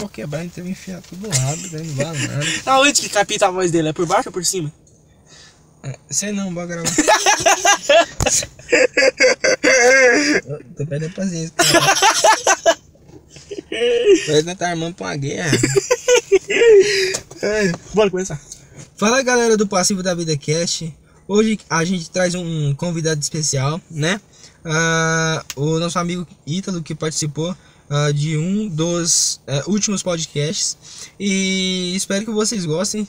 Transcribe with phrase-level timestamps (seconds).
[0.00, 2.44] pau quebrar, então eu enfiar tudo rápido, dentro do banana.
[2.66, 3.88] Aonde que capita a voz dele?
[3.88, 4.72] É por baixo ou por cima?
[5.82, 6.90] É, Sei não, bora gravar.
[10.76, 11.98] Tô perdendo paciência, cara.
[13.70, 15.56] Ele tá armando pra uma guerra.
[17.40, 18.40] É, bora começar.
[18.96, 20.94] Fala galera do Passivo da Vida Cast.
[21.26, 24.20] Hoje a gente traz um convidado especial, né?
[24.64, 27.54] Ah, o nosso amigo Ítalo que participou
[27.90, 30.76] ah, de um dos eh, últimos podcasts.
[31.18, 33.06] E espero que vocês gostem.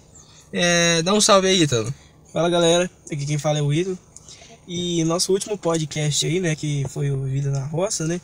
[0.51, 1.93] É, dá um salve aí, Ítalo.
[2.31, 3.97] Fala galera, aqui quem fala é o Ito.
[4.67, 8.21] E nosso último podcast aí, né, que foi o Vida na Roça, né?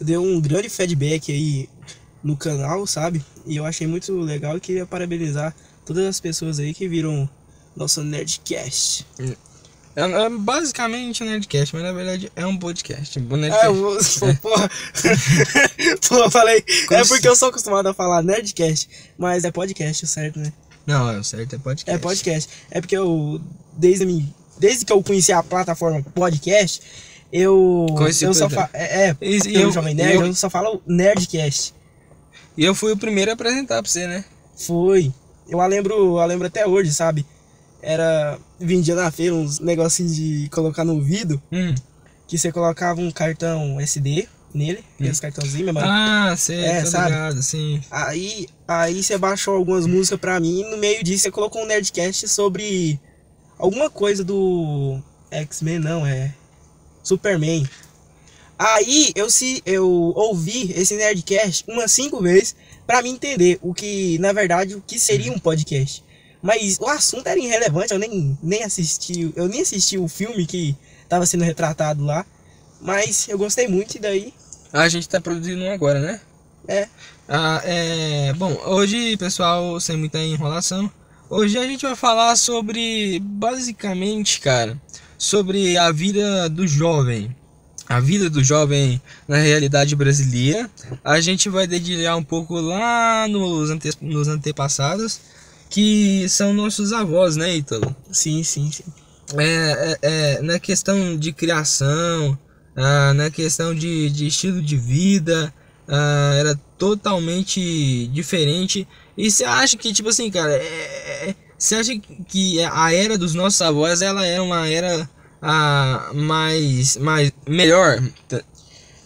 [0.00, 1.68] Deu um grande feedback aí
[2.22, 3.24] no canal, sabe?
[3.46, 5.54] E eu achei muito legal e queria parabenizar
[5.86, 7.28] todas as pessoas aí que viram
[7.74, 9.06] nosso Nerdcast.
[9.18, 9.36] É,
[10.04, 13.18] é basicamente um Nerdcast, mas na verdade é um podcast.
[13.18, 13.66] Um É, Nerdcast.
[13.66, 13.96] eu vou,
[14.42, 14.70] porra.
[16.08, 16.62] Pô, eu falei.
[16.90, 20.52] É porque eu sou acostumado a falar Nerdcast, mas é podcast, certo, né?
[20.86, 21.90] Não, é o certo é podcast.
[21.90, 22.50] É podcast.
[22.70, 23.40] É porque eu,
[23.76, 26.80] desde, minha- desde que eu conheci a plataforma podcast,
[27.32, 27.86] eu.
[27.96, 28.68] Conheci eu só falo.
[28.72, 31.74] É, é E- eu, eu- Jovem Nerd, eu, eu- só falo Nerdcast.
[32.56, 34.24] E eu fui o primeiro a apresentar pra você, né?
[34.56, 35.12] Foi.
[35.48, 37.24] Eu a lembro, eu a lembro até hoje, sabe?
[37.82, 38.38] Era.
[38.58, 41.74] Vendia na feira uns negocinhos de colocar no ouvido, Hum.
[42.26, 45.88] que você colocava um cartão SD nele, aqueles cartãozinhos, memória.
[45.90, 47.10] Ah, sei, É, sabe?
[47.10, 47.80] ligado, sim.
[47.90, 51.66] Aí, aí você baixou algumas músicas pra mim e no meio disso você colocou um
[51.66, 52.98] Nerdcast sobre
[53.58, 54.98] alguma coisa do
[55.30, 56.32] X-Men, não, é
[57.02, 57.68] Superman.
[58.58, 64.18] Aí eu se eu ouvi esse Nerdcast umas cinco vezes pra me entender o que,
[64.18, 66.02] na verdade, o que seria um podcast.
[66.46, 70.76] Mas o assunto era irrelevante, eu nem, nem assisti, eu nem assisti o filme que
[71.08, 72.24] tava sendo retratado lá.
[72.80, 74.32] Mas eu gostei muito e daí,
[74.72, 76.20] A gente tá produzindo um agora, né?
[76.68, 76.88] é,
[77.28, 78.32] Ah, é.
[78.34, 80.88] Bom, hoje, pessoal, sem muita enrolação,
[81.28, 84.80] hoje a gente vai falar sobre, basicamente, cara,
[85.18, 87.34] sobre a vida do jovem.
[87.88, 90.68] A vida do jovem na realidade brasileira.
[91.04, 95.20] A gente vai dedilhar um pouco lá nos, ante, nos antepassados,
[95.70, 97.94] que são nossos avós, né, Ítalo?
[98.10, 98.84] sim, sim, sim.
[99.36, 102.38] é, é, é, na questão de criação,
[102.76, 105.52] ah, na questão de, de estilo de vida,
[105.88, 108.86] ah, era totalmente diferente.
[109.16, 111.92] E você acha que, tipo assim, cara, é- é- você acha
[112.28, 115.08] que a era dos nossos avós, ela é uma era
[115.40, 118.02] ah, mais, mais melhor?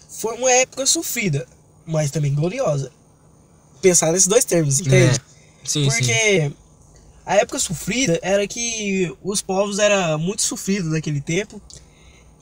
[0.09, 1.47] foi uma época sofrida,
[1.87, 2.91] mas também gloriosa.
[3.81, 5.17] Pensar nesses dois termos, entende?
[5.17, 5.97] É, sim, sim.
[5.97, 6.53] Porque
[7.25, 11.61] a época sofrida era que os povos eram muito sofridos naquele tempo.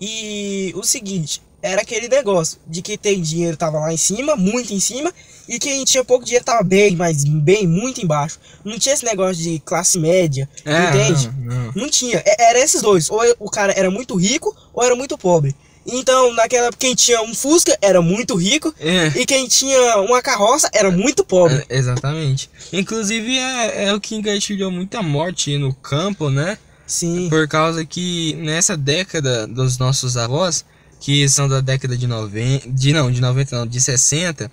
[0.00, 4.72] E o seguinte, era aquele negócio de que tem dinheiro tava lá em cima, muito
[4.72, 5.12] em cima,
[5.48, 8.38] e quem tinha pouco dinheiro tava bem, mas bem, muito embaixo.
[8.64, 11.30] Não tinha esse negócio de classe média, É, entende?
[11.38, 11.72] não, não.
[11.74, 12.22] Não tinha.
[12.24, 13.10] Era esses dois.
[13.10, 15.54] Ou o cara era muito rico ou era muito pobre.
[15.90, 19.06] Então, naquela época, quem tinha um Fusca era muito rico É.
[19.16, 21.64] e quem tinha uma carroça era muito pobre.
[21.68, 22.50] É, exatamente.
[22.72, 26.58] Inclusive é, é o que engatilhou muita morte no campo, né?
[26.86, 27.28] Sim.
[27.28, 30.64] Por causa que nessa década dos nossos avós,
[31.00, 34.50] que são da década de 90, de não, de 90 não, de 60,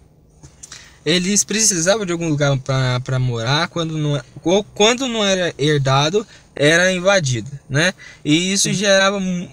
[1.06, 2.58] eles precisavam de algum lugar
[3.04, 6.26] para morar quando não, ou quando não era herdado,
[6.56, 7.94] era invadido, né?
[8.24, 9.50] E isso gerava mu- eh,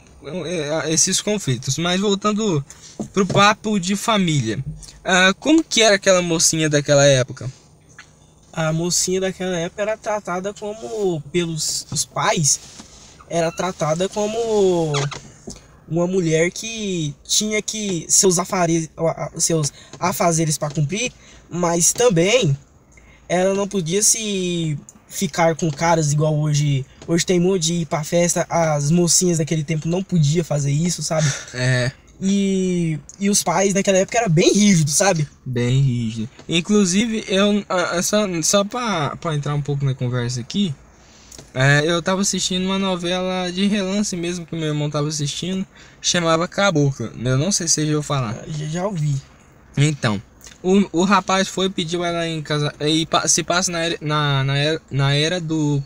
[0.89, 1.79] esses conflitos.
[1.79, 2.65] Mas voltando
[3.13, 4.63] pro papo de família.
[5.05, 7.51] ah, como que era aquela mocinha daquela época?
[8.53, 12.61] A mocinha daquela época era tratada como, pelos os pais,
[13.29, 14.93] era tratada como
[15.89, 18.91] uma mulher que tinha que seus afazeres,
[19.39, 21.13] seus afazeres para cumprir,
[21.51, 22.57] mas também
[23.29, 24.79] ela não podia se
[25.13, 26.85] ficar com caras igual hoje.
[27.07, 31.03] Hoje tem muito de ir pra festa, as mocinhas daquele tempo não podia fazer isso,
[31.03, 31.31] sabe?
[31.55, 35.29] É, E, e os pais naquela época eram bem rígidos, sabe?
[35.45, 36.29] Bem rígido.
[36.49, 40.73] Inclusive, eu ah, ah, só, só pra, pra entrar um pouco na conversa aqui,
[41.55, 45.67] é, eu tava assistindo uma novela de relance mesmo que meu irmão tava assistindo,
[46.01, 47.11] chamava Caboclo.
[47.23, 48.45] Eu não sei se já ouviu falar.
[48.47, 49.21] Já, já ouvi.
[49.77, 50.23] Então,
[50.63, 54.57] o, o rapaz foi pediu ela em casa e se passa na era, na, na
[54.57, 55.83] era, na era do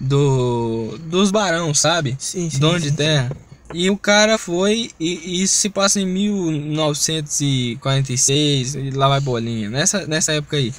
[0.00, 2.16] do dos barão, sabe?
[2.18, 2.58] Sim, sim.
[2.58, 2.96] dono de sim.
[2.96, 3.30] terra.
[3.74, 9.68] E o cara foi, e, e isso se passa em 1946, e lá vai bolinha,
[9.68, 10.72] nessa, nessa época aí.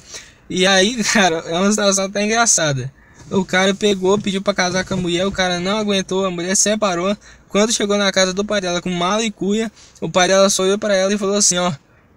[0.48, 2.92] E aí, cara, é uma situação até engraçada.
[3.30, 6.56] O cara pegou, pediu pra casar com a mulher, o cara não aguentou, a mulher
[6.56, 7.16] separou.
[7.48, 9.70] Quando chegou na casa do pai dela com mala e cuia,
[10.00, 11.72] o pai dela só olhou pra ela e falou assim: Ó,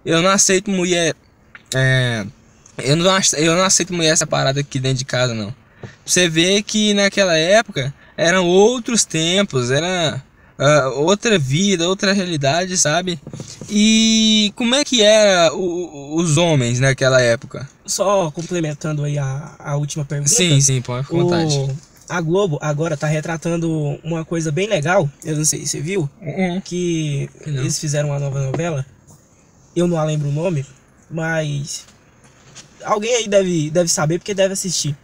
[0.06, 1.16] eu não aceito mulher
[1.76, 2.26] é,
[2.78, 3.06] Eu não,
[3.38, 5.54] eu não aceito mulher separada aqui dentro de casa, não.
[6.06, 10.22] Você vê que naquela época eram outros tempos, era
[10.58, 13.20] ah, outra vida, outra realidade, sabe?
[13.70, 17.68] E como é que era o- os homens naquela época?
[17.86, 20.30] Só complementando aí a, a última pergunta.
[20.32, 21.56] Sim, sim, pode ficar à vontade.
[21.56, 21.78] o,
[22.10, 25.10] a Globo agora tá retratando uma coisa bem legal.
[25.24, 26.10] Eu não sei se você viu.
[26.22, 26.62] Uhum.
[26.62, 27.62] Que Não.
[27.62, 28.86] eles fizeram uma nova novela.
[29.76, 30.66] Eu não lembro o nome,
[31.10, 31.86] mas.
[32.84, 34.96] Alguém aí deve, deve saber porque deve assistir.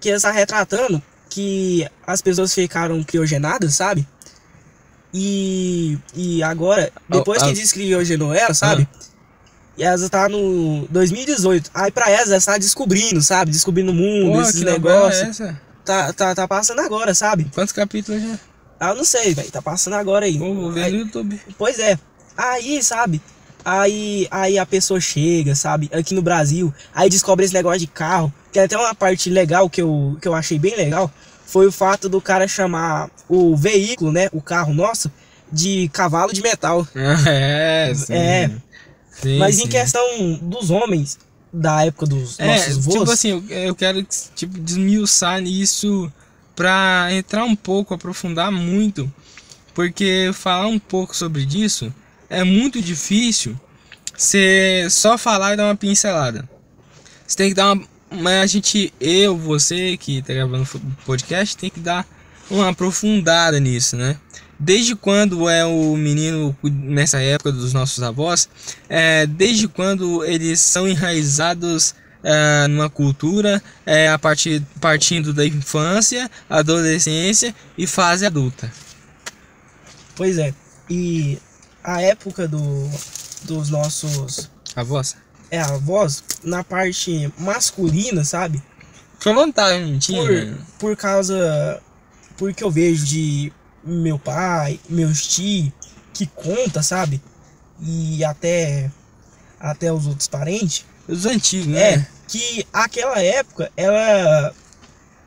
[0.00, 4.06] Que está retratando que as pessoas ficaram criogenadas, sabe?
[5.12, 7.54] E, e agora, depois Ah, que ah.
[7.54, 8.88] diz que criogenou ela, sabe?
[9.76, 11.70] E elas tá no 2018.
[11.74, 13.50] Aí pra elas, elas tá descobrindo, sabe?
[13.50, 15.28] Descobrindo o mundo, Porra, esses é negócios.
[15.40, 15.60] essa?
[15.84, 17.46] Tá, tá, tá passando agora, sabe?
[17.54, 18.38] Quantos capítulos já?
[18.78, 19.50] Ah, não sei, velho.
[19.50, 20.38] Tá passando agora aí.
[20.38, 21.40] Vou vou ver Aí- no YouTube.
[21.58, 21.98] Pois é.
[22.36, 23.20] Aí, sabe?
[23.64, 25.90] Aí, aí a pessoa chega, sabe?
[25.92, 26.72] Aqui no Brasil.
[26.94, 28.32] Aí descobre esse negócio de carro.
[28.52, 31.10] Tem até uma parte legal que eu, que eu achei bem legal.
[31.46, 34.28] Foi o fato do cara chamar o veículo, né?
[34.32, 35.10] O carro nosso,
[35.52, 36.86] de cavalo de metal.
[37.26, 38.14] É, sim.
[38.14, 38.50] É.
[39.20, 39.68] Sim, Mas em sim.
[39.68, 41.18] questão dos homens
[41.52, 42.98] da época dos É, nossos voos.
[42.98, 46.10] tipo assim, eu, eu quero tipo, desmiuçar nisso
[46.56, 49.12] pra entrar um pouco, aprofundar muito,
[49.74, 51.92] porque falar um pouco sobre disso
[52.30, 53.58] é muito difícil
[54.16, 56.48] você só falar e dar uma pincelada.
[57.26, 57.84] Você tem que dar uma.
[58.12, 60.66] Mas a gente, eu, você que tá gravando
[61.06, 62.06] podcast, tem que dar
[62.50, 64.16] uma aprofundada nisso, né?
[64.58, 68.48] Desde quando é o menino nessa época dos nossos avós?
[68.88, 76.30] É, desde quando eles são enraizados é, numa cultura é, a partir partindo da infância,
[76.48, 78.70] adolescência e fase adulta.
[80.16, 80.52] Pois é.
[80.90, 81.38] E
[81.82, 82.88] a época do,
[83.44, 85.16] dos nossos Avós?
[85.50, 88.62] é, avós, na parte masculina, sabe?
[89.22, 90.22] Vontade, não tinha?
[90.22, 91.82] Por, por causa.
[92.38, 93.52] Porque eu vejo de
[93.84, 95.72] meu pai, meus tios,
[96.14, 97.20] que conta, sabe?
[97.80, 98.90] E até.
[99.58, 100.86] Até os outros parentes.
[101.06, 101.94] Os antigos, né?
[101.94, 104.54] É, que aquela época, ela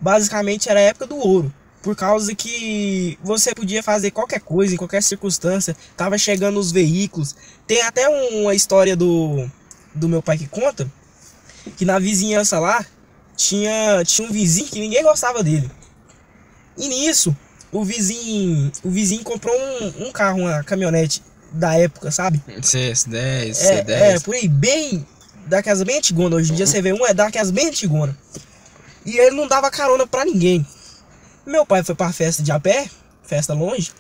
[0.02, 1.54] basicamente era a época do ouro.
[1.84, 5.76] Por causa que você podia fazer qualquer coisa, em qualquer circunstância.
[5.96, 7.36] Tava chegando os veículos.
[7.68, 9.48] Tem até uma história do,
[9.94, 10.90] do meu pai que conta.
[11.78, 12.86] Que na vizinhança lá
[13.36, 15.70] tinha, tinha um vizinho que ninguém gostava dele.
[16.78, 17.36] E nisso,
[17.72, 21.22] o vizinho, o vizinho comprou um, um carro, uma caminhonete
[21.52, 22.42] da época, sabe?
[22.48, 23.90] CS10, É, C10.
[23.90, 25.06] é, por aí, bem.
[25.46, 26.38] Daquelas bem antigona.
[26.38, 28.18] Hoje em dia você vê um, é daquelas bem antigona.
[29.06, 30.66] E ele não dava carona pra ninguém.
[31.46, 32.90] Meu pai foi pra festa de a pé,
[33.24, 33.92] festa longe.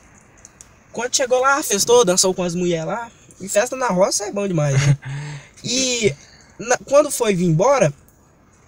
[0.92, 3.10] Quando chegou lá, festou, dançou com as mulheres lá.
[3.42, 4.98] E festa na roça é bom demais, né?
[5.66, 6.13] E
[6.60, 7.94] na- quando foi vir embora,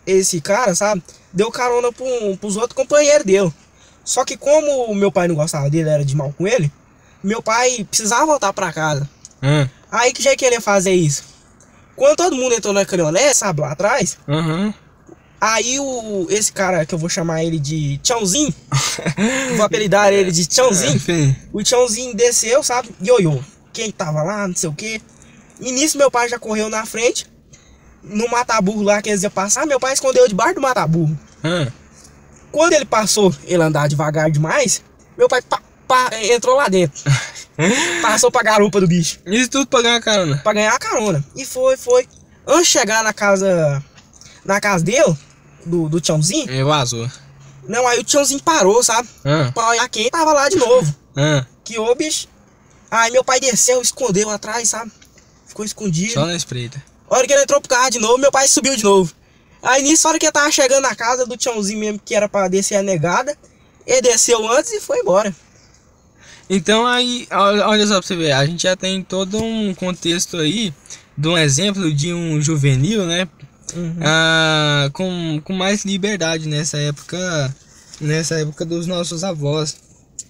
[0.07, 2.05] esse cara, sabe, deu carona pro,
[2.39, 3.53] pros outros companheiros dele.
[4.03, 6.71] Só que como meu pai não gostava dele, era de mal com ele,
[7.21, 9.09] meu pai precisava voltar pra casa.
[9.41, 11.23] Ah, Aí que já queria fazer isso.
[11.97, 14.73] Quando todo mundo entrou na caminhonete, sabe, lá atrás, Aham.
[15.39, 18.53] Aí o esse cara que eu vou chamar ele de Tchãozinho,
[19.55, 21.35] vou apelidar ele de Tchãozinho, Enfim.
[21.53, 23.39] o Tchãozinho desceu, sabe, ioiô,
[23.73, 25.01] quem tava lá, não sei o que.
[25.59, 27.25] E nisso meu pai já correu na frente,
[28.03, 31.17] no mataburro lá que eles iam passar, meu pai escondeu debaixo do mataburro.
[31.43, 31.71] Ah,
[32.51, 34.81] Quando ele passou, ele andar devagar demais,
[35.17, 37.01] meu pai pá, pá, entrou lá dentro.
[38.01, 39.19] Passou pra garupa do bicho.
[39.25, 40.37] Isso tudo pra ganhar carona.
[40.43, 41.23] pra ganhar a carona.
[41.37, 42.05] E foi, foi.
[42.45, 43.81] Antes de chegar na casa.
[44.45, 45.17] Na casa dele,
[45.65, 47.09] do, do Tchãozinho, É, vazou.
[47.67, 49.09] não, aí o Tchãozinho parou, sabe?
[49.25, 50.95] Ah, Pra olhar quem tava lá de novo.
[51.17, 51.45] ah.
[51.63, 52.27] Que ô bicho.
[52.91, 54.91] Aí meu pai desceu, escondeu atrás, sabe?
[55.47, 56.13] Ficou escondido.
[56.13, 56.81] Só na espreita.
[57.09, 59.11] A hora que ele entrou pro carro de novo, meu pai subiu de novo.
[59.63, 62.29] Aí nisso, a hora que ele tava chegando na casa do Tchãozinho mesmo, que era
[62.29, 63.35] pra descer a negada,
[63.87, 65.35] ele desceu antes e foi embora.
[66.47, 70.71] Então aí, olha só pra você ver, a gente já tem todo um contexto aí
[71.17, 73.27] de um exemplo de um juvenil, né?
[73.73, 73.95] Uhum.
[74.01, 77.55] Ah, com, com mais liberdade nessa época,
[77.99, 79.77] nessa época dos nossos avós,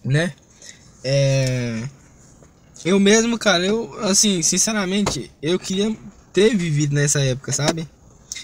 [0.04, 0.34] né?
[1.04, 1.84] É,
[2.84, 5.96] eu mesmo, cara, eu, assim, sinceramente, eu queria
[6.32, 7.88] ter vivido nessa época, sabe?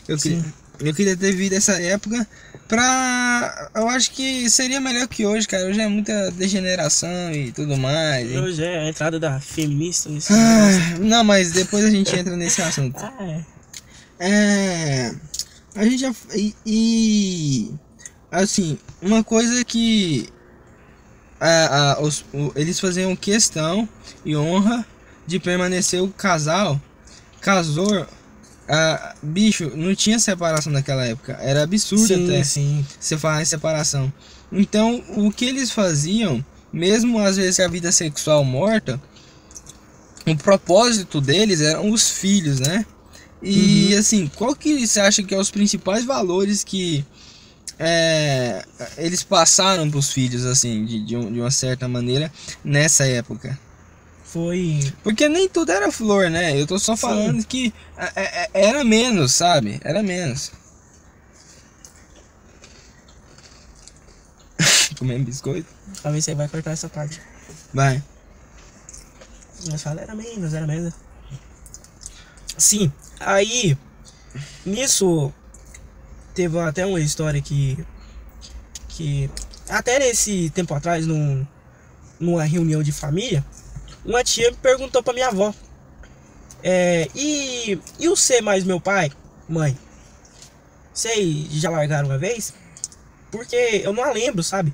[0.08, 0.44] Eu, que, Sim.
[0.80, 2.28] eu queria ter vivido essa época
[2.68, 3.70] pra.
[3.76, 5.68] Eu acho que seria melhor que hoje, cara.
[5.68, 8.32] Hoje é muita degeneração e tudo mais.
[8.32, 8.40] hein?
[8.40, 12.62] Hoje é a entrada da feminista nesse Ah, não, mas depois a gente entra nesse
[12.62, 12.98] assunto.
[12.98, 13.51] Ah, é.
[14.24, 15.12] É.
[15.76, 16.14] A gente já.
[16.36, 16.54] E.
[16.66, 17.72] e,
[18.32, 20.30] assim, uma coisa que.
[21.40, 23.90] a- a- os- o- eles faziam questão
[24.24, 24.86] e honra
[25.26, 26.80] de permanecer o casal.
[27.42, 28.06] Casou.
[28.70, 31.34] Ah, bicho, não tinha separação naquela época.
[31.42, 32.86] Era absurdo sim, até sim.
[33.00, 34.14] você falar em separação.
[34.52, 39.02] Então, o que eles faziam, mesmo às vezes a vida sexual morta,
[40.28, 42.86] o propósito deles eram os filhos, né?
[43.42, 47.04] E assim, qual que você acha que é os principais valores que
[47.80, 48.64] é,
[48.98, 52.32] eles passaram para os filhos, assim, de, de, um- de uma certa maneira,
[52.64, 53.58] nessa época?
[54.24, 54.80] Foi.
[55.04, 56.60] Porque nem tudo era flor, né?
[56.60, 57.02] Eu tô só Sim.
[57.02, 59.80] falando que é, é, é, era menos, sabe?
[59.84, 60.52] Era menos.
[64.98, 65.68] Comendo biscoito?
[66.02, 67.20] Talvez você vai cortar essa parte.
[67.74, 68.02] Vai.
[69.70, 70.94] Mas fala, era menos, era menos.
[72.62, 73.76] Sim, aí.
[74.66, 75.34] Nisso.
[76.36, 77.78] Teve até uma história que.
[78.90, 79.30] Que.
[79.68, 81.46] Até nesse tempo atrás, num,
[82.20, 83.44] numa reunião de família,
[84.06, 85.54] uma tia me perguntou pra minha avó.
[86.64, 89.12] É, e, e o C mais meu pai?
[89.50, 89.76] Mãe,
[90.94, 92.54] vocês já largaram uma vez?
[93.32, 94.72] Porque eu não a lembro, sabe?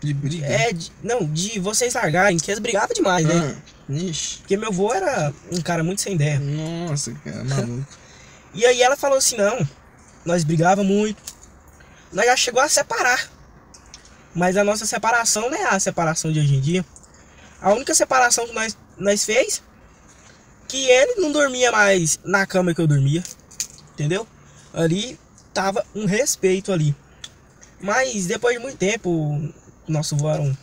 [0.00, 0.46] De briga?
[0.46, 3.34] É, de- não, de vocês largarem, que eles brigavam demais, né?
[3.58, 4.38] Ah, ixi.
[4.38, 6.38] Porque meu avô era um cara muito sem ideia.
[6.38, 7.86] Nossa, cara, maluco.
[8.54, 9.68] E aí ela falou assim, não,
[10.24, 11.22] nós brigava muito.
[12.12, 13.30] Nós já chegou a separar.
[14.34, 16.84] Mas a nossa separação não é a separação de hoje em dia.
[17.60, 19.62] A única separação que nós, nós fez
[20.68, 23.22] que ele não dormia mais na cama que eu dormia.
[23.92, 24.26] Entendeu?
[24.74, 25.18] Ali
[25.54, 26.94] tava um respeito ali.
[27.80, 29.52] Mas depois de muito tempo,
[29.86, 30.56] nosso avô era um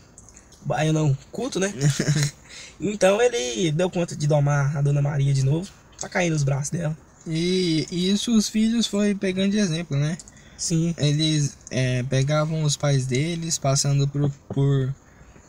[0.62, 1.74] baianão culto, né?
[2.90, 5.70] então ele deu conta de domar a Dona Maria de novo.
[6.00, 6.98] Pra cair nos braços dela.
[7.26, 10.18] E, e isso os filhos foi pegando de exemplo, né?
[10.58, 10.94] Sim.
[10.98, 14.94] Eles é, pegavam os pais deles passando por, por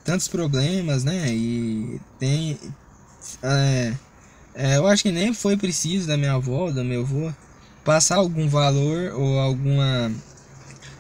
[0.05, 1.29] tantos problemas, né?
[1.29, 2.59] E tem.
[3.43, 3.95] é,
[4.55, 7.33] é, eu acho que nem foi preciso da minha avó, do meu avô,
[7.85, 10.13] passar algum valor ou alguma.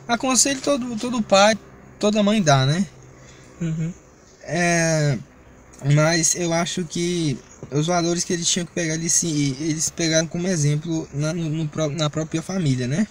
[0.08, 1.56] Aconselho todo, todo pai,
[1.98, 2.86] toda mãe dá, né?
[3.60, 3.92] Uhum.
[4.42, 5.18] É,
[5.84, 7.38] mas eu acho que
[7.70, 12.10] os valores que eles tinham que pegar, eles, eles pegaram como exemplo na, no- na
[12.10, 13.06] própria família, né?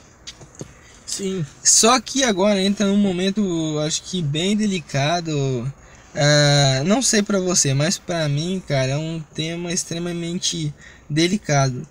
[1.05, 1.45] Sim.
[1.63, 5.71] Só que agora entra num momento, acho que bem delicado.
[6.15, 10.73] Ah, não sei pra você, mas pra mim, cara, é um tema extremamente
[11.09, 11.87] delicado.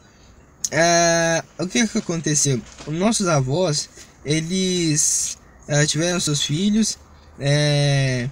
[0.73, 2.61] Ah, o que que aconteceu?
[2.87, 3.89] Os nossos avós,
[4.25, 6.99] eles ah, tiveram seus filhos.
[7.39, 8.29] eh,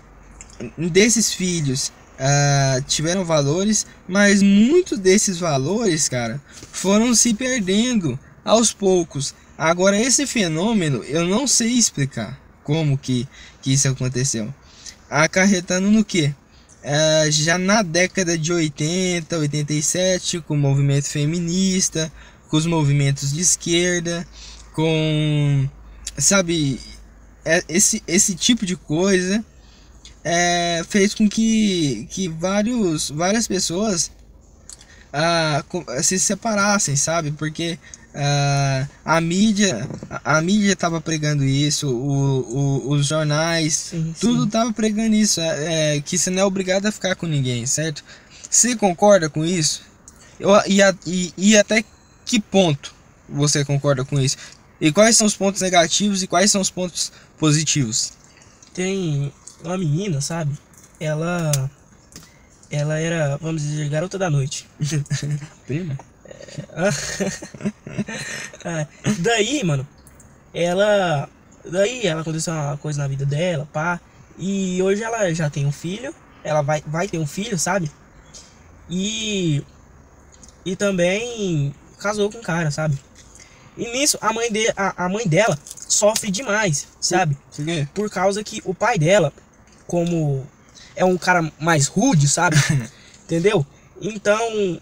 [0.76, 6.38] desses filhos ah, tiveram valores, mas muitos desses valores, cara,
[6.70, 9.34] foram se perdendo aos poucos.
[9.56, 13.26] Agora, esse fenômeno eu não sei explicar como que,
[13.62, 14.52] que isso aconteceu.
[15.08, 16.34] Acarretando no que?
[17.30, 22.10] já na década de 80, 87, com o movimento feminista,
[22.48, 24.26] com os movimentos de esquerda,
[24.74, 25.68] com.
[26.16, 26.80] Sabe,
[27.44, 29.44] é- esse, esse tipo de coisa
[30.24, 34.10] é, fez com que, que vários, várias pessoas
[35.12, 35.62] ah,
[36.02, 37.32] se separassem, sabe?
[37.32, 37.78] Porque
[38.14, 44.44] ah, a mídia a, a mídia estava pregando isso, o, o- os jornais, Sim, tudo
[44.44, 44.50] sim.
[44.50, 48.04] tava pregando isso, é, é, que você não é obrigado a ficar com ninguém, certo?
[48.48, 49.82] Você concorda com isso?
[50.38, 51.84] Eu, e, a- e, e até
[52.24, 52.94] que ponto
[53.28, 54.36] você concorda com isso?
[54.80, 58.12] E quais são os pontos negativos e quais são os pontos positivos?
[58.74, 59.32] Tem
[59.64, 60.56] uma menina, sabe?
[60.98, 61.50] Ela.
[62.70, 64.68] Ela era, vamos dizer, garota da noite.
[65.66, 65.96] Prima?
[68.62, 68.86] É,
[69.20, 69.86] daí, mano,
[70.52, 71.28] ela.
[71.64, 73.98] Daí ela aconteceu uma coisa na vida dela, pá.
[74.38, 76.14] E hoje ela já tem um filho.
[76.44, 77.90] Ela vai, vai ter um filho, sabe?
[78.88, 79.64] E.
[80.64, 82.98] E também casou com um cara, sabe?
[83.76, 87.36] E nisso a mãe, de, a, a mãe dela sofre demais, sabe?
[87.94, 89.32] Por causa que o pai dela,
[89.90, 90.46] como
[90.94, 92.56] é um cara mais rude, sabe?
[93.26, 93.66] Entendeu?
[94.00, 94.38] Então,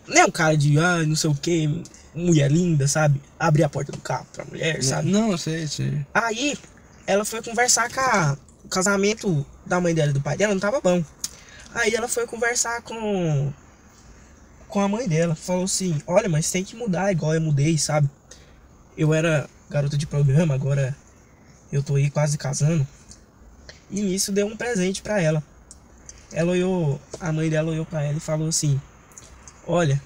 [0.06, 1.82] não é um cara de, ah, não sei o que,
[2.14, 3.18] mulher linda, sabe?
[3.40, 5.10] Abrir a porta do carro pra mulher, sabe?
[5.10, 6.04] Não, sei, sei.
[6.12, 6.58] Aí,
[7.06, 10.60] ela foi conversar com a, o casamento da mãe dela e do pai dela, não
[10.60, 11.02] tava bom.
[11.74, 13.50] Aí ela foi conversar com
[14.68, 18.10] com a mãe dela, falou assim: "Olha, mas tem que mudar igual eu mudei, sabe?
[18.96, 20.94] Eu era garota de programa, agora
[21.72, 22.86] eu tô aí quase casando".
[23.90, 25.42] E nisso deu um presente pra ela.
[26.32, 28.80] Ela olhou, a mãe dela olhou pra ela e falou assim:
[29.66, 30.00] "Olha,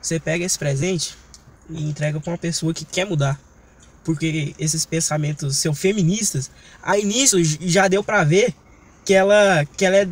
[0.00, 1.16] você pega esse presente
[1.68, 3.40] e entrega pra uma pessoa que quer mudar
[4.04, 6.50] porque esses pensamentos são feministas,
[6.82, 8.54] aí nisso já deu pra ver
[9.04, 10.08] que ela, que ela é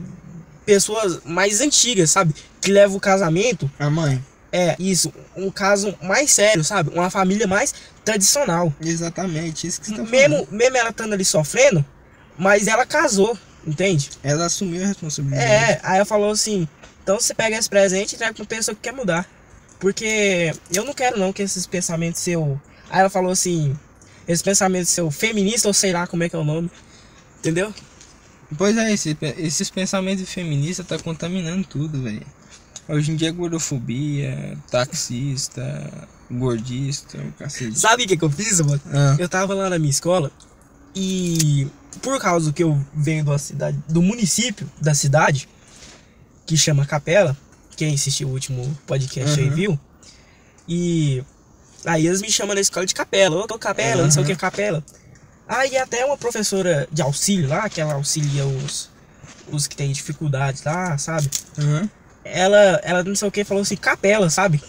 [0.66, 2.34] pessoas mais antigas, sabe?
[2.60, 4.22] Que leva o casamento, A mãe?
[4.52, 5.12] É, isso.
[5.36, 6.90] Um caso mais sério, sabe?
[6.94, 8.72] Uma família mais tradicional.
[8.80, 10.52] Exatamente, isso que você tá Mesmo, falando.
[10.52, 11.84] mesmo ela estando ali sofrendo,
[12.38, 14.10] mas ela casou, entende?
[14.22, 15.44] Ela assumiu a responsabilidade.
[15.44, 16.68] É, aí ela falou assim:
[17.02, 19.28] então você pega esse presente e traga pra pessoa que quer mudar.
[19.80, 22.60] Porque eu não quero não que esses pensamentos seu.
[22.90, 23.76] Aí ela falou assim:
[24.26, 26.70] esse pensamento seu feminista ou sei lá como é que é o nome.
[27.38, 27.72] Entendeu?
[28.56, 32.26] Pois é, esse, esses pensamentos feministas tá contaminando tudo, velho.
[32.88, 37.78] Hoje em dia é gordofobia, taxista, gordista, o cacete.
[37.78, 38.80] Sabe o que, que eu fiz, mano?
[38.92, 40.32] Ah, Eu tava lá na minha escola
[40.94, 41.66] e
[42.02, 45.48] por causa que eu venho da cidade, do município da cidade,
[46.46, 47.36] que chama Capela,
[47.76, 49.54] quem assistiu o último podcast aí Uhum.
[49.54, 49.80] viu,
[50.68, 51.22] e
[51.84, 54.32] aí eles me chamam na escola de Capela, ô, tô Capela, não sei o que
[54.32, 54.84] é Capela.
[55.46, 58.90] Aí até uma professora de auxílio lá, que ela auxilia os,
[59.50, 61.30] os que têm dificuldades lá, sabe?
[61.58, 61.88] aham,
[62.24, 64.62] Ela, ela não sei o que, falou assim, Capela, sabe?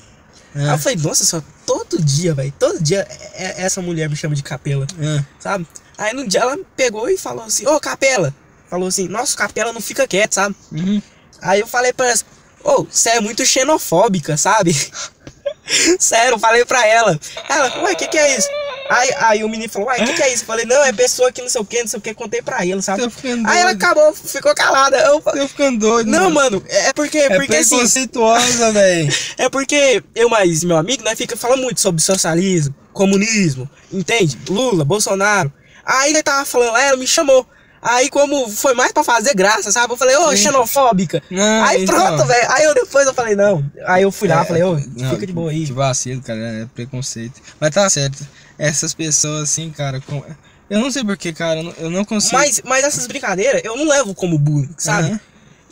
[0.55, 4.15] Aí é, eu falei, nossa, só todo dia, velho, todo dia é- essa mulher me
[4.15, 5.23] chama de Capela é.
[5.39, 5.67] sabe?
[5.99, 8.33] Aí no dia ela pegou e falou assim, ô Capela!
[8.69, 10.55] Falou assim, nossa, Capela não fica quieto, sabe?
[10.71, 11.01] Uhum.
[11.41, 12.19] Aí eu falei pra ela,
[12.63, 14.73] ô, você é muito xenofóbica, sabe?
[15.99, 17.19] Sério, eu falei pra ela.
[17.49, 18.47] Ela, ué, o que que é isso?
[18.89, 20.43] Aí, aí o menino falou, ué, o que que é isso?
[20.43, 22.41] Eu falei, não, é pessoa que não sei o que, não sei o que, contei
[22.41, 23.03] pra ele, sabe?
[23.45, 24.97] Aí ela acabou, ficou calada.
[24.97, 26.09] Eu, Tô ficando doido.
[26.09, 29.13] não, mano, é porque, É porque assim, preconceituosa, velho.
[29.37, 34.39] é porque eu mais meu amigo, né, fica falando muito sobre socialismo, comunismo, entende?
[34.49, 35.51] Lula, Bolsonaro.
[35.89, 37.47] Aí ele tava falando lá, ela me chamou.
[37.81, 39.93] Aí como foi mais pra fazer graça, sabe?
[39.93, 41.23] Eu falei, ô, xenofóbica.
[41.31, 42.51] Não, aí pronto, velho.
[42.51, 43.65] Aí eu depois eu falei, não.
[43.87, 45.65] Aí eu fui lá, É, falei, ô, fica de boa aí.
[45.65, 47.41] Que vacilo, cara, é preconceito.
[47.59, 48.27] Mas tá certo.
[48.57, 50.21] Essas pessoas assim, cara, com...
[50.69, 52.35] eu não sei porquê, cara, eu não, eu não consigo.
[52.35, 55.07] Mas, mas essas brincadeiras eu não levo como bullying, sabe?
[55.07, 55.19] Aham.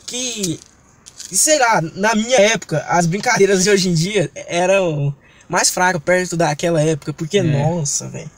[0.06, 0.58] Que,
[1.30, 5.14] sei lá, na minha época, as brincadeiras de hoje em dia eram
[5.46, 7.12] mais fracas perto daquela época.
[7.12, 7.42] Porque, É.
[7.42, 8.30] nossa, velho.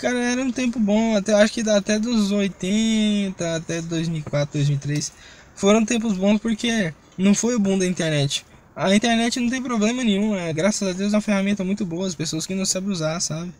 [0.00, 5.12] Cara, era um tempo bom, até acho que até dos 80 até 2004, 2003.
[5.54, 8.46] Foram tempos bons porque não foi o boom da internet.
[8.74, 12.06] A internet não tem problema nenhum, é, graças a Deus é uma ferramenta muito boa,
[12.06, 13.52] as pessoas que não sabem usar, sabe?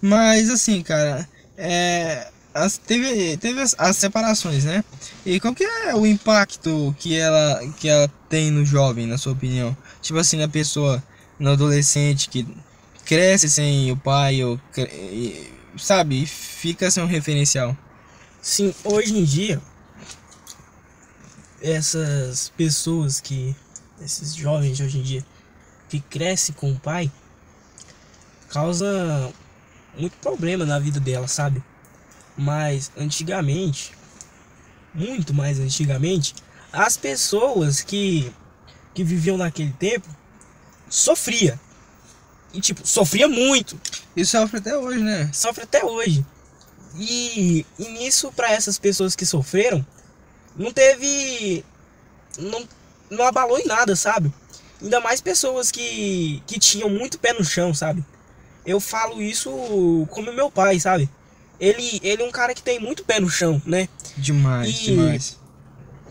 [0.00, 4.84] Mas assim, cara, é, as, teve, teve as, as separações, né?
[5.26, 9.32] E qual que é o impacto que ela, que ela tem no jovem, na sua
[9.32, 9.76] opinião?
[10.00, 11.02] Tipo assim, na pessoa,
[11.40, 12.46] no adolescente que
[13.04, 14.60] cresce sem o pai, ou,
[15.76, 17.76] sabe, fica sem um referencial.
[18.40, 19.60] Sim, hoje em dia,
[21.60, 23.54] essas pessoas que.
[24.00, 25.24] Esses jovens de hoje em dia
[25.88, 27.08] que crescem com o pai
[28.48, 29.32] causa
[29.96, 31.62] muito problema na vida dela, sabe?
[32.36, 33.92] Mas antigamente,
[34.94, 36.34] muito mais antigamente,
[36.72, 38.32] as pessoas que,
[38.94, 40.08] que viviam naquele tempo
[40.88, 41.60] sofria.
[42.54, 43.80] E tipo, sofria muito
[44.14, 45.30] E sofre até hoje, né?
[45.32, 46.24] sofre até hoje.
[46.96, 49.84] E, e nisso, para essas pessoas que sofreram,
[50.56, 51.64] não teve.
[52.38, 52.66] Não,
[53.10, 54.32] não abalou em nada, sabe?
[54.80, 58.04] Ainda mais pessoas que, que tinham muito pé no chão, sabe?
[58.66, 61.08] Eu falo isso como meu pai, sabe?
[61.58, 63.88] Ele, ele é um cara que tem muito pé no chão, né?
[64.16, 65.38] Demais, E- demais.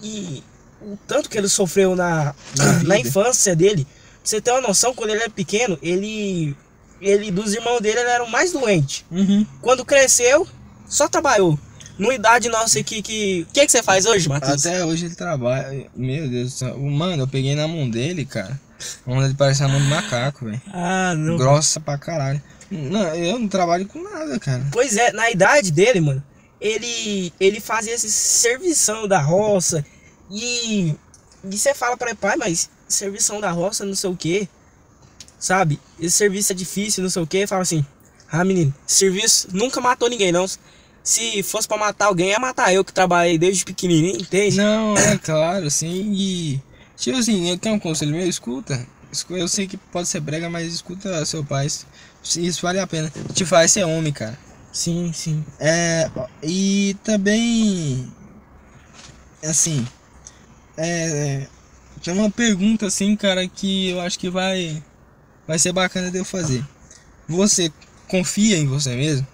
[0.02, 0.44] E
[0.82, 3.86] o tanto que ele sofreu na, Na na, infância dele,
[4.24, 6.56] você ter uma noção, quando ele era pequeno, ele.
[7.02, 9.04] Ele, dos irmãos dele, ele era o mais doente.
[9.10, 9.44] Uhum.
[9.60, 10.48] Quando cresceu,
[10.88, 11.58] só trabalhou.
[11.98, 13.46] Numa idade nossa aqui que.
[13.50, 14.66] O que, que você faz hoje, Matheus?
[14.66, 15.88] Até hoje ele trabalha.
[15.96, 16.78] Meu Deus do céu.
[16.78, 18.60] Mano, eu peguei na mão dele, cara.
[19.06, 20.62] A mão dele parece a mão de macaco, velho.
[20.74, 21.38] Ah, não.
[21.38, 22.42] Grossa pra caralho.
[22.70, 24.66] Não, eu não trabalho com nada, cara.
[24.72, 26.24] Pois é, na idade dele, mano,
[26.60, 27.34] ele.
[27.40, 29.86] Ele fazia esse servição da roça.
[30.30, 30.96] E.
[31.44, 34.48] E você fala pra ele, pai, mas servição da roça, não sei o que.
[35.40, 35.80] Sabe?
[36.00, 37.48] Esse serviço é difícil, não sei o que.
[37.48, 37.86] Fala assim,
[38.32, 40.46] ah, menino, serviço nunca matou ninguém, não.
[41.04, 44.56] Se fosse pra matar alguém, ia matar eu que trabalhei desde pequenininho, entende?
[44.58, 46.62] Não, é claro, assim, e.
[46.96, 48.86] Tipo assim, eu tenho um conselho meu, escuta.
[49.12, 51.66] Escu- Eu sei que pode ser brega, mas escuta seu pai.
[51.66, 53.12] Isso vale a pena.
[53.34, 54.38] Te faz ser homem, cara.
[54.72, 55.44] Sim, sim.
[55.60, 56.10] É,
[56.44, 58.08] e também,
[59.44, 59.86] assim,
[60.78, 61.48] é,
[62.04, 64.82] tem uma pergunta assim, cara, que eu acho que vai,
[65.48, 66.66] vai ser bacana de eu fazer.
[67.28, 67.72] Você
[68.08, 69.28] confia em você mesmo?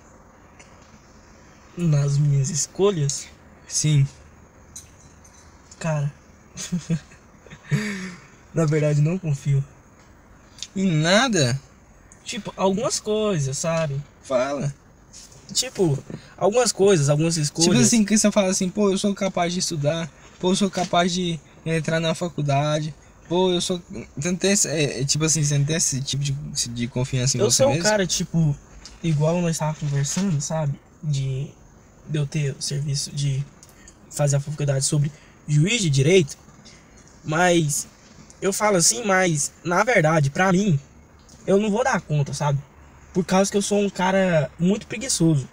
[1.78, 3.28] Nas minhas escolhas,
[3.68, 4.08] Sim.
[5.80, 6.12] cara.
[8.54, 9.64] Na verdade, não confio.
[10.76, 11.60] Em nada?
[12.24, 14.02] Tipo, algumas coisas, sabe?
[14.24, 14.74] Fala.
[15.54, 15.98] Tipo,
[16.36, 17.70] algumas coisas, algumas escolhas.
[17.70, 20.70] Tipo assim, que você fala assim, pô, eu sou capaz de estudar, pô, eu sou
[20.70, 21.40] capaz de
[21.76, 22.94] entrar na faculdade,
[23.28, 23.82] Pô, eu sou.
[24.44, 26.32] Esse, é, é, tipo assim, você não tem esse tipo de,
[26.70, 27.84] de confiança em Eu você sou um mesmo?
[27.84, 28.56] cara, tipo,
[29.04, 30.80] igual nós estávamos conversando, sabe?
[31.04, 31.52] De,
[32.08, 33.46] de eu ter o serviço de
[34.10, 35.12] fazer a faculdade sobre
[35.48, 36.38] juiz de direito.
[37.24, 37.88] Mas
[38.42, 40.80] eu falo assim, mas na verdade, pra mim,
[41.46, 42.60] eu não vou dar conta, sabe?
[43.14, 45.50] Por causa que eu sou um cara muito preguiçoso.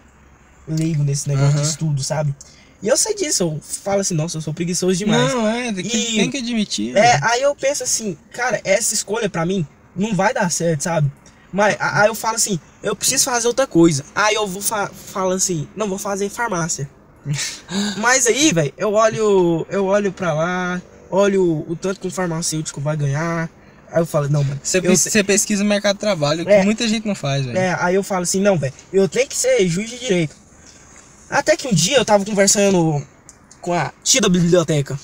[0.68, 1.62] Leigo nesse negócio Aham.
[1.62, 2.34] de estudo, sabe?
[2.84, 5.32] E eu sei disso, eu falo assim, nossa, eu sou preguiçoso demais.
[5.32, 6.94] Não, é, tem que, E- tem que admitir.
[6.96, 9.66] É, aí eu penso assim, cara, essa escolha pra mim
[9.96, 11.10] não vai dar certo, sabe?
[11.50, 14.04] Mas aí eu falo assim, eu preciso fazer outra coisa.
[14.14, 16.88] Aí eu vou fa falo assim, não vou fazer farmácia.
[17.96, 22.80] Mas aí, velho, eu olho, eu olho pra lá, olho o tanto que um farmacêutico
[22.80, 23.48] vai ganhar.
[23.90, 24.60] Aí eu falo, não, mano.
[24.62, 26.58] Você pesquisa o mercado de trabalho, É.
[26.58, 27.56] que muita gente não faz, velho.
[27.56, 30.34] é, aí eu falo assim, não, velho, eu tenho que ser juiz de direito.
[31.30, 33.04] Até que um dia eu tava conversando
[33.60, 34.98] com a tia da biblioteca.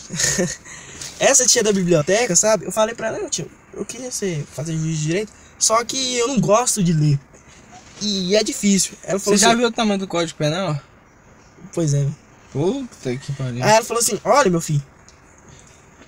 [1.18, 2.66] Essa tia da biblioteca, sabe?
[2.66, 6.28] Eu falei pra ela, tio, eu queria ser, fazer juiz de direito, só que eu
[6.28, 7.18] não gosto de ler.
[8.00, 8.94] E é difícil.
[9.04, 10.80] Ela Você falou já assim, viu o tamanho do Código Penal?
[11.74, 12.06] pois é.
[12.52, 13.62] Puta que pariu.
[13.62, 14.82] Aí ela falou assim, olha meu filho,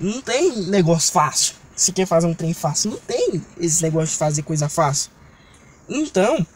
[0.00, 1.54] não tem negócio fácil.
[1.76, 5.10] Se quer fazer um trem fácil, não tem esse negócio de fazer coisa fácil.
[5.88, 6.46] Então,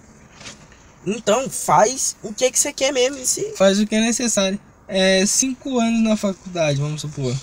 [1.06, 3.24] então faz o que que você quer mesmo.
[3.24, 3.52] Se...
[3.56, 4.58] Faz o que é necessário.
[4.88, 7.34] É cinco anos na faculdade, vamos supor.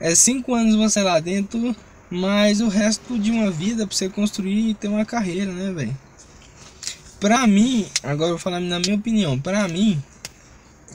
[0.00, 1.74] É cinco anos você lá dentro,
[2.10, 5.96] mais o resto de uma vida pra você construir e ter uma carreira, né, velho?
[7.20, 10.02] Pra mim, agora eu vou falar na minha opinião, pra mim,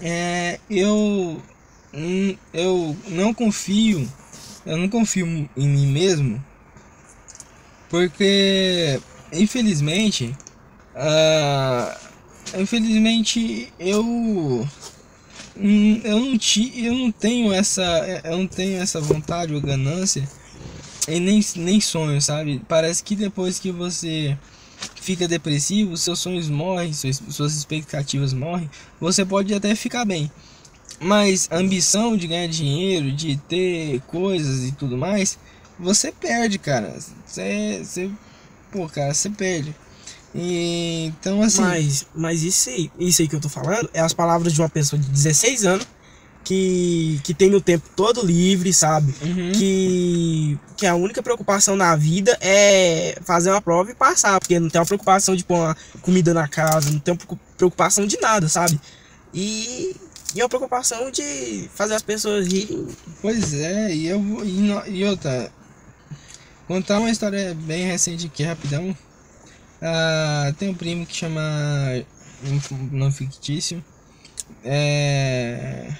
[0.01, 1.41] é, eu,
[2.53, 4.07] eu não confio,
[4.65, 6.43] eu não confio em mim mesmo,
[7.89, 9.01] porque,
[9.33, 10.35] infelizmente,
[10.95, 11.97] ah,
[12.57, 14.67] infelizmente eu
[16.03, 17.83] eu não ti, eu não tenho essa
[18.23, 20.27] eu não tenho essa vontade ou ganância
[21.07, 22.61] e nem, nem sonho sabe?
[22.67, 24.37] Parece que depois que você
[24.95, 30.31] fica depressivo seus sonhos morrem suas, suas expectativas morrem você pode até ficar bem.
[31.01, 35.37] Mas a ambição de ganhar dinheiro de ter coisas e tudo mais
[35.77, 36.97] você perde cara.
[37.25, 38.09] Você você
[38.71, 39.75] pô cara você perde
[40.33, 44.13] e, então assim Mas, mas isso, aí, isso aí que eu tô falando é as
[44.13, 45.87] palavras de uma pessoa de 16 anos
[46.43, 49.13] que, que tem o tempo todo livre, sabe?
[49.21, 49.51] uhum.
[49.51, 54.69] Que, que a única preocupação na vida é fazer uma prova e passar, porque não
[54.69, 58.47] tem uma preocupação de pôr uma comida na casa, não tem uma preocupação de nada,
[58.49, 58.79] sabe?
[59.33, 59.95] E,
[60.33, 62.87] e é uma preocupação de fazer as pessoas rirem.
[63.21, 64.43] Pois é, e eu vou.
[64.43, 65.51] E, e outra.
[66.67, 68.95] Contar uma história bem recente aqui, rapidão.
[69.81, 71.41] Ah, tem um primo que chama.
[72.91, 73.83] Nome fictício.
[74.63, 75.91] É.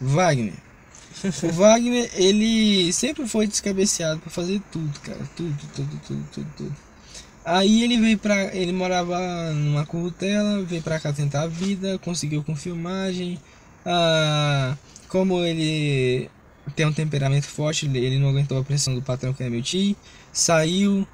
[0.00, 0.54] Wagner.
[1.42, 5.18] O Wagner, ele sempre foi descabeceado pra fazer tudo, cara.
[5.36, 6.76] Tudo, tudo, tudo, tudo, tudo.
[7.44, 8.54] Aí ele veio pra.
[8.54, 9.18] Ele morava
[9.52, 13.38] numa currutela, veio pra cá tentar a vida, conseguiu com filmagem.
[13.84, 14.76] Ah,
[15.08, 16.28] como ele
[16.74, 19.62] tem um temperamento forte, ele- ele não aguentou a pressão do patrão que é meu
[19.62, 19.96] tio,
[20.32, 21.06] saiu,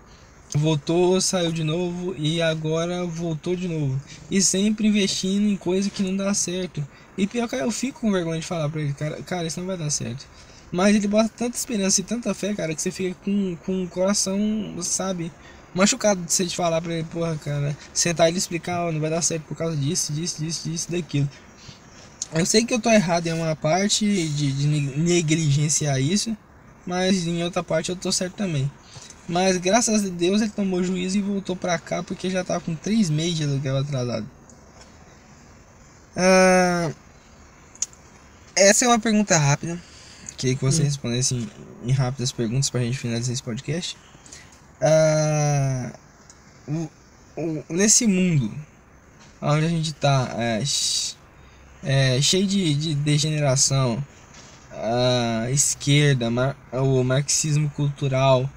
[0.54, 4.00] voltou, saiu de novo e agora voltou de novo.
[4.30, 6.86] E sempre investindo em coisa que não dá certo.
[7.16, 9.66] E pior que eu fico com vergonha de falar pra ele, cara, cara, isso não
[9.66, 10.26] vai dar certo.
[10.70, 13.88] Mas ele bota tanta esperança e tanta fé, cara, que você fica com, com o
[13.88, 14.40] coração,
[14.80, 15.30] sabe,
[15.74, 19.20] machucado de você te falar pra ele, porra, cara, sentar ele explicar, não vai dar
[19.22, 21.28] certo por causa disso, disso, disso, disso, daquilo.
[22.34, 26.34] Eu sei que eu tô errado em uma parte de, de ne- negligenciar isso,
[26.86, 28.70] mas em outra parte eu tô certo também.
[29.28, 32.74] Mas graças a Deus ele tomou juízo e voltou pra cá porque já tava com
[32.74, 34.28] três meses de aluguel atrasado.
[36.16, 36.90] Ah,
[38.56, 39.80] essa é uma pergunta rápida.
[40.36, 40.86] Queria que você Hum.
[40.86, 41.48] respondesse em,
[41.84, 43.96] em rápidas perguntas pra gente finalizar esse podcast.
[44.80, 45.92] Ah,
[46.68, 46.90] o-
[47.36, 48.52] o- nesse mundo
[49.40, 50.62] onde a gente tá é,
[51.84, 54.04] é, cheio de, de degeneração,
[54.72, 58.48] a esquerda, mar- o marxismo cultural,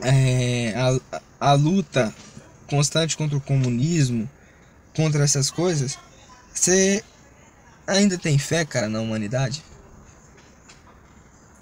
[0.00, 2.14] é, a, a luta
[2.68, 4.28] constante contra o comunismo,
[4.96, 5.98] contra essas coisas,
[6.52, 7.02] você
[7.86, 9.62] ainda tem fé, cara, na humanidade?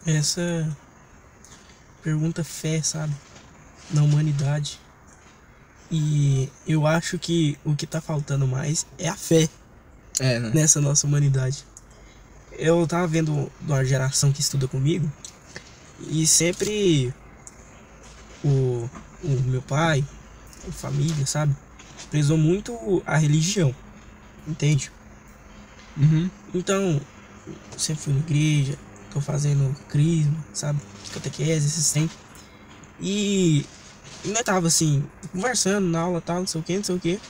[0.07, 0.77] Essa
[2.03, 3.13] pergunta fé, sabe?
[3.91, 4.81] Na humanidade.
[5.91, 9.49] E eu acho que o que tá faltando mais é a fé
[10.19, 10.51] É, né?
[10.55, 11.65] nessa nossa humanidade.
[12.53, 15.11] Eu tava vendo de uma geração que estuda comigo
[16.01, 17.15] e sempre
[18.45, 18.89] o,
[19.23, 20.05] o meu pai,
[20.69, 21.55] a família, sabe?
[22.11, 23.75] Prezou muito a religião,
[24.47, 24.91] entende?
[25.97, 26.31] Uhum.
[26.55, 27.01] Então,
[27.77, 28.79] sempre fui na igreja,
[29.13, 30.81] tô fazendo crisma, sabe?
[31.13, 32.17] Catequese, esses tempos.
[33.01, 33.65] E
[34.25, 37.21] ainda tava assim, conversando na aula tal, não sei o que, não sei o que.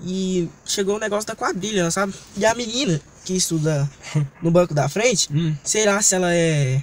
[0.00, 2.14] E chegou o negócio da quadrilha, sabe?
[2.36, 3.90] E a menina que estuda
[4.42, 5.54] no banco da frente, Hum.
[5.64, 6.82] será se ela é.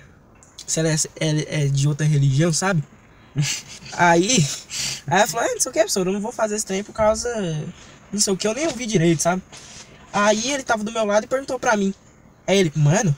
[0.67, 2.84] Se ela é, é- é de outra religião, sabe?
[3.93, 4.45] Aí,
[5.08, 6.84] aí ela falou, "Ah, não sei o que, professor, eu não vou fazer esse trem
[6.84, 7.30] por causa.
[8.12, 9.41] Não sei o que, eu nem ouvi direito, sabe?
[10.13, 11.93] Aí ele tava do meu lado e perguntou pra mim.
[12.48, 13.15] Aí ele, mano,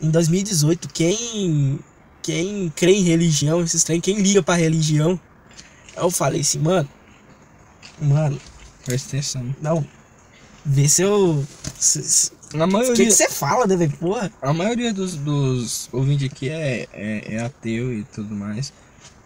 [0.00, 1.78] em 2018, quem.
[2.22, 5.18] Quem crê em religião, esses trem, quem liga pra religião?
[5.96, 6.88] Aí eu falei assim, mano.
[8.00, 8.38] Mano,
[8.84, 9.54] Presta atenção.
[9.60, 9.86] não.
[10.64, 11.44] Vê se eu.
[11.78, 13.92] se- se- A O que maioria, que você fala, né, velho?
[13.96, 14.30] Porra.
[14.42, 18.72] a maioria dos, dos ouvintes aqui é, é, é ateu e tudo mais.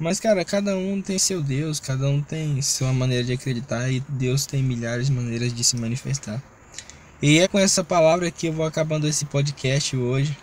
[0.04, 4.00] Mas, cara, cada um tem seu Deus, cada um tem sua maneira de acreditar e
[4.06, 6.42] Deus tem milhares de maneiras de se manifestar.
[7.22, 10.36] E é com essa palavra que eu vou acabando esse podcast hoje.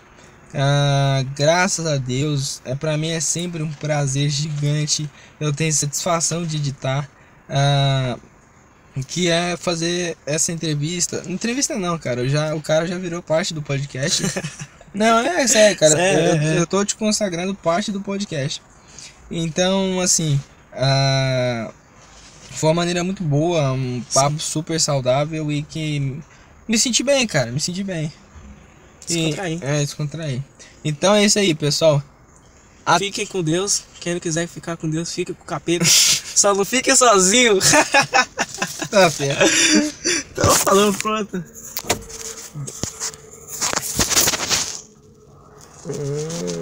[0.52, 5.08] Ah, graças a Deus, é para mim é sempre um prazer gigante.
[5.38, 7.08] Eu tenho satisfação de editar.
[7.48, 8.18] Ah,
[9.06, 11.22] que é fazer essa entrevista.
[11.28, 12.28] Entrevista não, cara.
[12.28, 14.24] Já, o cara já virou parte do podcast.
[14.92, 15.92] não, é sério, cara.
[15.92, 16.58] Sério, eu, é.
[16.58, 18.60] eu tô te consagrando parte do podcast.
[19.32, 20.38] Então, assim,
[20.72, 21.70] ah,
[22.50, 26.20] foi uma maneira muito boa, um papo super saudável e que
[26.68, 27.50] me senti bem, cara.
[27.50, 28.12] Me senti bem.
[29.08, 29.58] E- Descontrair.
[29.62, 30.42] É, descontrair.
[30.84, 32.02] Então é isso aí, pessoal.
[32.84, 33.84] A- Fiquem com Deus.
[34.00, 35.84] Quem não quiser ficar com Deus, fica com o capeta.
[36.34, 37.58] Só não fique sozinho.
[38.90, 39.42] Tá certo.
[40.30, 41.42] Então, falando, pronto.
[45.86, 46.61] Hum,